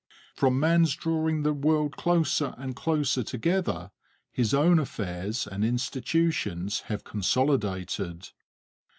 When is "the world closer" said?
1.43-2.55